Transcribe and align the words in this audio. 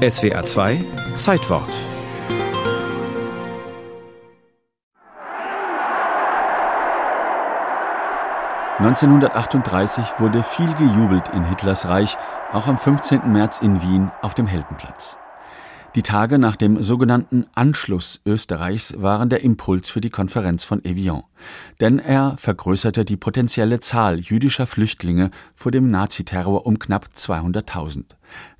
SWA 0.00 0.42
2 0.46 0.82
Zeitwort. 1.18 1.68
(1938) 8.78 10.14
wurde 10.16 10.42
viel 10.42 10.72
gejubelt 10.72 11.28
in 11.34 11.44
Hitlers 11.44 11.86
Reich, 11.86 12.16
auch 12.50 12.66
am 12.66 12.78
15. 12.78 13.30
März 13.30 13.60
in 13.60 13.82
Wien 13.82 14.10
auf 14.22 14.32
dem 14.32 14.46
Heldenplatz. 14.46 15.18
Die 15.96 16.02
Tage 16.02 16.38
nach 16.38 16.54
dem 16.54 16.80
sogenannten 16.80 17.46
Anschluss 17.52 18.20
Österreichs 18.24 18.94
waren 18.96 19.28
der 19.28 19.42
Impuls 19.42 19.90
für 19.90 20.00
die 20.00 20.08
Konferenz 20.08 20.62
von 20.62 20.84
Evian. 20.84 21.24
Denn 21.80 21.98
er 21.98 22.36
vergrößerte 22.36 23.04
die 23.04 23.16
potenzielle 23.16 23.80
Zahl 23.80 24.20
jüdischer 24.20 24.68
Flüchtlinge 24.68 25.32
vor 25.52 25.72
dem 25.72 25.90
Naziterror 25.90 26.64
um 26.64 26.78
knapp 26.78 27.08
200.000. 27.16 28.04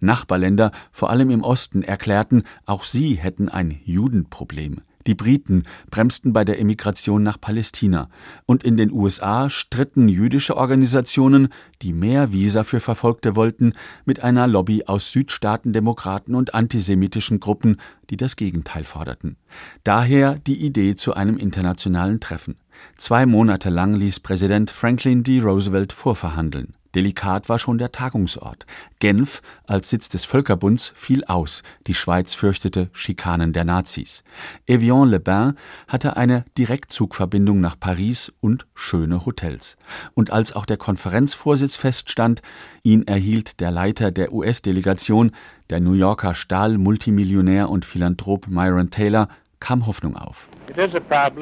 Nachbarländer, 0.00 0.72
vor 0.90 1.10
allem 1.10 1.30
im 1.30 1.44
Osten, 1.44 1.84
erklärten, 1.84 2.42
auch 2.66 2.82
sie 2.82 3.14
hätten 3.14 3.48
ein 3.48 3.80
Judenproblem. 3.84 4.80
Die 5.10 5.16
Briten 5.16 5.64
bremsten 5.90 6.32
bei 6.32 6.44
der 6.44 6.60
Emigration 6.60 7.24
nach 7.24 7.40
Palästina, 7.40 8.08
und 8.46 8.62
in 8.62 8.76
den 8.76 8.92
USA 8.92 9.50
stritten 9.50 10.08
jüdische 10.08 10.56
Organisationen, 10.56 11.48
die 11.82 11.92
mehr 11.92 12.30
Visa 12.30 12.62
für 12.62 12.78
Verfolgte 12.78 13.34
wollten, 13.34 13.72
mit 14.04 14.22
einer 14.22 14.46
Lobby 14.46 14.84
aus 14.86 15.10
Südstaatendemokraten 15.10 16.36
und 16.36 16.54
antisemitischen 16.54 17.40
Gruppen, 17.40 17.78
die 18.08 18.16
das 18.16 18.36
Gegenteil 18.36 18.84
forderten. 18.84 19.36
Daher 19.82 20.36
die 20.38 20.64
Idee 20.64 20.94
zu 20.94 21.12
einem 21.12 21.38
internationalen 21.38 22.20
Treffen. 22.20 22.54
Zwei 22.96 23.26
Monate 23.26 23.70
lang 23.70 23.94
ließ 23.94 24.20
Präsident 24.20 24.70
Franklin 24.70 25.22
D. 25.22 25.40
Roosevelt 25.40 25.92
vorverhandeln. 25.92 26.74
Delikat 26.94 27.48
war 27.48 27.58
schon 27.58 27.78
der 27.78 27.92
Tagungsort. 27.92 28.66
Genf 28.98 29.42
als 29.66 29.90
Sitz 29.90 30.08
des 30.08 30.24
Völkerbunds 30.24 30.92
fiel 30.96 31.24
aus, 31.24 31.62
die 31.86 31.94
Schweiz 31.94 32.34
fürchtete 32.34 32.90
Schikanen 32.92 33.52
der 33.52 33.64
Nazis. 33.64 34.24
Evian-le-Bain 34.66 35.54
hatte 35.86 36.16
eine 36.16 36.44
Direktzugverbindung 36.58 37.60
nach 37.60 37.78
Paris 37.78 38.32
und 38.40 38.66
schöne 38.74 39.24
Hotels. 39.24 39.76
Und 40.14 40.32
als 40.32 40.52
auch 40.52 40.66
der 40.66 40.78
Konferenzvorsitz 40.78 41.76
feststand, 41.76 42.42
ihn 42.82 43.06
erhielt 43.06 43.60
der 43.60 43.70
Leiter 43.70 44.10
der 44.10 44.32
US-Delegation, 44.32 45.30
der 45.70 45.80
New 45.80 45.92
Yorker 45.92 46.34
Stahl-Multimillionär 46.34 47.70
und 47.70 47.84
Philanthrop 47.84 48.48
Myron 48.48 48.90
Taylor, 48.90 49.28
kam 49.60 49.86
Hoffnung 49.86 50.16
auf. 50.16 50.48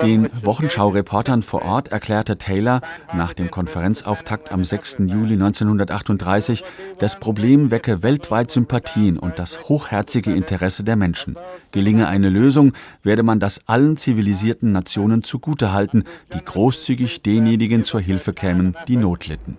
Den 0.02 0.28
Wochenschau-Reportern 0.42 1.42
vor 1.42 1.62
Ort 1.62 1.88
erklärte 1.88 2.36
Taylor 2.36 2.80
nach 3.14 3.32
dem 3.32 3.50
Konferenzauftakt 3.50 4.52
am 4.52 4.64
6. 4.64 4.98
Juli 5.06 5.34
1938, 5.34 6.64
das 6.98 7.18
Problem 7.18 7.70
wecke 7.70 8.02
weltweit 8.02 8.50
Sympathien 8.50 9.18
und 9.18 9.38
das 9.38 9.68
hochherzige 9.68 10.34
Interesse 10.34 10.84
der 10.84 10.96
Menschen. 10.96 11.36
Gelinge 11.70 12.08
eine 12.08 12.28
Lösung, 12.28 12.72
werde 13.02 13.22
man 13.22 13.40
das 13.40 13.66
allen 13.68 13.96
zivilisierten 13.96 14.72
Nationen 14.72 15.22
zugutehalten, 15.22 16.04
die 16.34 16.44
großzügig 16.44 17.22
denjenigen 17.22 17.84
zur 17.84 18.00
Hilfe 18.00 18.32
kämen, 18.32 18.76
die 18.88 18.96
Not 18.96 19.28
litten. 19.28 19.56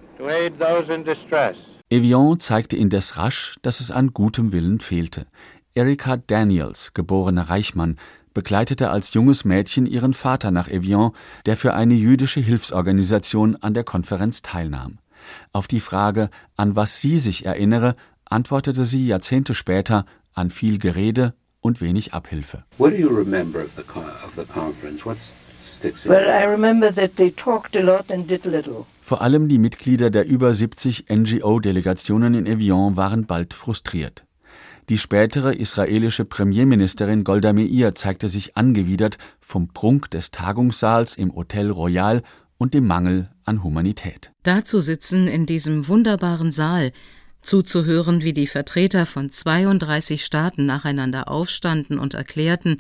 Evian 1.92 2.40
zeigte 2.40 2.76
indes 2.76 3.18
rasch, 3.18 3.56
dass 3.62 3.80
es 3.80 3.90
an 3.90 4.14
gutem 4.14 4.52
Willen 4.52 4.80
fehlte. 4.80 5.26
Erika 5.76 6.18
Daniels, 6.18 6.94
geborene 6.94 7.50
Reichmann, 7.50 7.96
begleitete 8.40 8.90
als 8.90 9.14
junges 9.14 9.44
Mädchen 9.44 9.86
ihren 9.86 10.14
Vater 10.14 10.50
nach 10.50 10.70
Evian, 10.70 11.12
der 11.46 11.58
für 11.58 11.74
eine 11.74 11.94
jüdische 11.94 12.40
Hilfsorganisation 12.40 13.58
an 13.58 13.74
der 13.74 13.84
Konferenz 13.84 14.42
teilnahm. 14.42 15.00
Auf 15.52 15.68
die 15.68 15.82
Frage, 15.82 16.30
an 16.56 16.78
was 16.78 17.02
sie 17.02 17.18
sich 17.18 17.46
erinnere, 17.46 17.98
antwortete 18.24 18.86
sie 18.86 19.06
Jahrzehnte 19.06 19.54
später 19.56 20.06
an 20.34 20.52
viel 20.52 20.78
Gerede 20.78 21.34
und 21.60 21.82
wenig 21.82 22.14
Abhilfe. 22.14 22.64
What 22.78 22.94
do 22.94 22.96
you 22.96 23.10
remember 23.10 23.60
of 23.62 23.72
the, 23.76 23.84
of 24.26 24.34
the 24.38 24.46
conference? 24.46 25.06
What's 25.06 25.34
vor 29.02 29.22
allem 29.22 29.48
die 29.48 29.58
Mitglieder 29.60 30.10
der 30.10 30.28
über 30.28 30.54
70 30.54 31.06
NGO-Delegationen 31.10 32.34
in 32.34 32.46
Evian 32.46 32.98
waren 32.98 33.26
bald 33.26 33.54
frustriert. 33.54 34.26
Die 34.90 34.98
spätere 34.98 35.54
israelische 35.54 36.26
Premierministerin 36.26 37.24
Golda 37.24 37.54
Meir 37.54 37.94
zeigte 37.94 38.28
sich 38.28 38.58
angewidert 38.58 39.20
vom 39.40 39.68
Prunk 39.68 40.10
des 40.10 40.32
Tagungssaals 40.32 41.16
im 41.16 41.36
Hotel 41.36 41.70
Royal 41.70 42.24
und 42.58 42.74
dem 42.74 42.88
Mangel 42.88 43.30
an 43.46 43.64
Humanität. 43.64 44.32
Da 44.42 44.66
zu 44.66 44.82
sitzen 44.82 45.28
in 45.28 45.46
diesem 45.46 45.88
wunderbaren 45.88 46.52
Saal, 46.52 46.92
zuzuhören, 47.44 48.24
wie 48.24 48.34
die 48.34 48.48
Vertreter 48.48 49.06
von 49.06 49.32
32 49.32 50.26
Staaten 50.26 50.66
nacheinander 50.66 51.30
aufstanden 51.30 52.00
und 52.00 52.16
erklärten, 52.16 52.78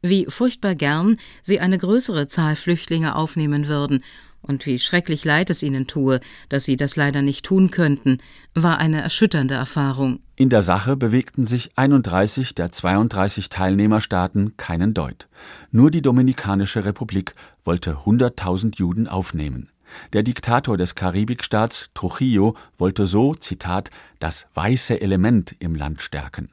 wie 0.00 0.24
furchtbar 0.30 0.74
gern 0.74 1.18
sie 1.42 1.60
eine 1.60 1.76
größere 1.76 2.28
Zahl 2.28 2.56
Flüchtlinge 2.56 3.14
aufnehmen 3.14 3.68
würden 3.68 4.02
und 4.42 4.66
wie 4.66 4.78
schrecklich 4.78 5.24
leid 5.24 5.50
es 5.50 5.62
ihnen 5.62 5.86
tue, 5.86 6.20
dass 6.48 6.64
sie 6.64 6.76
das 6.76 6.96
leider 6.96 7.22
nicht 7.22 7.44
tun 7.44 7.70
könnten, 7.70 8.18
war 8.54 8.78
eine 8.78 9.00
erschütternde 9.00 9.54
Erfahrung. 9.54 10.20
In 10.36 10.50
der 10.50 10.62
Sache 10.62 10.96
bewegten 10.96 11.46
sich 11.46 11.70
31 11.76 12.54
der 12.54 12.72
32 12.72 13.48
Teilnehmerstaaten 13.48 14.56
keinen 14.56 14.94
Deut. 14.94 15.28
Nur 15.70 15.90
die 15.90 16.02
Dominikanische 16.02 16.84
Republik 16.84 17.34
wollte 17.64 17.98
100.000 17.98 18.76
Juden 18.78 19.06
aufnehmen. 19.06 19.70
Der 20.12 20.22
Diktator 20.22 20.76
des 20.76 20.94
Karibikstaats 20.94 21.90
Trujillo 21.94 22.56
wollte 22.76 23.06
so, 23.06 23.34
Zitat, 23.34 23.90
das 24.18 24.46
weiße 24.54 25.00
Element 25.00 25.54
im 25.58 25.74
Land 25.74 26.02
stärken. 26.02 26.48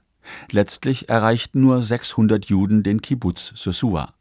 Letztlich 0.52 1.10
erreichten 1.10 1.62
nur 1.62 1.82
600 1.82 2.46
Juden 2.46 2.84
den 2.84 3.02
Kibbutz 3.02 3.54
Sosua. 3.56 4.14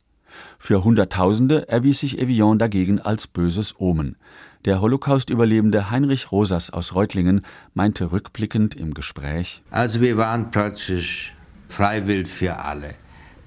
Für 0.59 0.85
Hunderttausende 0.85 1.69
erwies 1.69 2.01
sich 2.01 2.19
Evian 2.19 2.59
dagegen 2.59 3.01
als 3.01 3.27
böses 3.27 3.75
Omen. 3.79 4.17
Der 4.65 4.81
Holocaust-Überlebende 4.81 5.91
Heinrich 5.91 6.33
Rosas 6.33 6.71
aus 6.71 6.95
Reutlingen 6.95 7.43
meinte 7.75 8.13
rückblickend 8.13 8.75
im 8.75 8.95
Gespräch: 8.95 9.63
Also, 9.71 10.01
wir 10.01 10.17
waren 10.17 10.51
plötzlich 10.51 11.35
freiwillig 11.69 12.29
für 12.29 12.59
alle. 12.59 12.95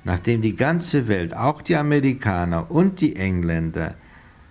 Nachdem 0.03 0.41
die 0.41 0.55
ganze 0.55 1.07
Welt, 1.07 1.35
auch 1.35 1.61
die 1.61 1.75
Amerikaner 1.75 2.71
und 2.71 3.01
die 3.01 3.15
Engländer, 3.15 3.95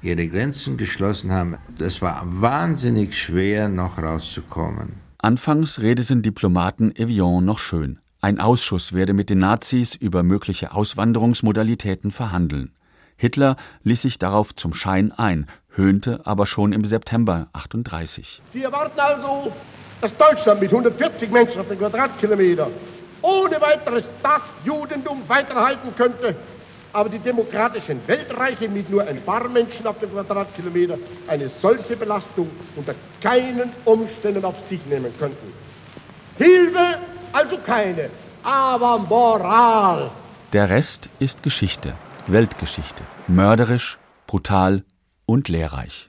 ihre 0.02 0.28
Grenzen 0.28 0.76
geschlossen 0.76 1.32
haben, 1.32 1.56
das 1.78 2.00
war 2.00 2.22
wahnsinnig 2.24 3.18
schwer, 3.18 3.68
noch 3.68 3.98
rauszukommen. 3.98 4.94
Anfangs 5.18 5.80
redeten 5.80 6.22
Diplomaten 6.22 6.94
Evian 6.94 7.44
noch 7.44 7.58
schön. 7.58 7.98
Ein 8.22 8.38
Ausschuss 8.38 8.92
werde 8.92 9.14
mit 9.14 9.31
den 9.31 9.38
Nazis 9.38 9.94
über 9.94 10.22
mögliche 10.22 10.75
Auswanderungsmodalitäten 10.75 12.10
verhandeln. 12.10 12.70
Hitler 13.16 13.56
ließ 13.82 14.03
sich 14.03 14.19
darauf 14.19 14.54
zum 14.54 14.75
Schein 14.75 15.10
ein, 15.12 15.47
höhnte 15.70 16.20
aber 16.25 16.44
schon 16.44 16.75
im 16.75 16.84
September 16.84 17.48
38. 17.54 18.42
Sie 18.53 18.62
erwarten 18.62 19.00
also, 19.00 19.50
dass 20.03 20.14
Deutschland 20.19 20.60
mit 20.60 20.70
140 20.70 21.31
Menschen 21.31 21.60
auf 21.60 21.69
den 21.69 21.78
Quadratkilometer 21.78 22.69
ohne 23.22 23.58
weiteres 23.58 24.04
das 24.22 24.42
Judentum 24.64 25.22
weiterhalten 25.26 25.88
könnte, 25.97 26.37
aber 26.92 27.08
die 27.08 27.20
demokratischen 27.20 28.00
Weltreiche 28.06 28.69
mit 28.69 28.91
nur 28.91 29.02
ein 29.02 29.22
paar 29.22 29.48
Menschen 29.48 29.87
auf 29.87 29.98
den 29.98 30.10
Quadratkilometer 30.10 30.98
eine 31.26 31.48
solche 31.48 31.97
Belastung 31.97 32.50
unter 32.76 32.94
keinen 33.22 33.72
Umständen 33.87 34.44
auf 34.44 34.56
sich 34.69 34.84
nehmen 34.87 35.12
könnten. 35.19 35.54
Hilfe 36.37 36.98
also 37.32 37.56
keine, 37.58 38.10
aber 38.42 38.98
Moral. 38.98 40.10
Der 40.52 40.70
Rest 40.70 41.10
ist 41.18 41.42
Geschichte, 41.42 41.94
Weltgeschichte, 42.26 43.02
mörderisch, 43.28 43.98
brutal 44.26 44.84
und 45.26 45.48
lehrreich. 45.48 46.08